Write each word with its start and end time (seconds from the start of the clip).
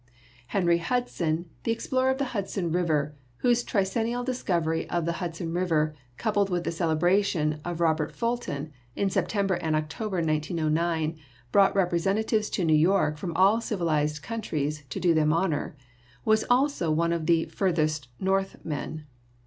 Henry 0.47 0.79
Hudson, 0.79 1.45
the 1.61 1.71
explorer 1.71 2.09
of 2.09 2.17
the 2.17 2.25
Hudson 2.33 2.71
River, 2.71 3.13
whose 3.45 3.63
tricentennial 3.63 4.25
discovery 4.25 4.89
of 4.89 5.05
the 5.05 5.11
Hudson 5.21 5.53
River, 5.53 5.93
coupled 6.17 6.49
with 6.49 6.63
THE 6.63 6.71
BEGINNINGS 6.71 6.79
OF 6.81 6.99
CARTOGRAPHY 7.01 7.33
31 7.33 7.51
the 7.53 7.59
celebration 7.59 7.71
of 7.71 7.79
Robert 7.81 8.11
Fulton, 8.15 8.73
in 8.95 9.09
September 9.11 9.53
and 9.53 9.75
Octo 9.75 10.09
ber, 10.09 10.21
1909, 10.23 11.19
brought 11.51 11.75
representatives 11.75 12.49
to 12.49 12.65
New 12.65 12.73
York 12.73 13.19
from 13.19 13.35
all 13.37 13.61
civilized 13.61 14.23
countries 14.23 14.83
to 14.89 14.99
do 14.99 15.13
them 15.13 15.31
honor, 15.31 15.77
was 16.25 16.45
also 16.49 16.89
one 16.89 17.13
of 17.13 17.27
the 17.27 17.45
'Farthest 17.45 18.07
North' 18.19 18.57
men. 18.65 19.05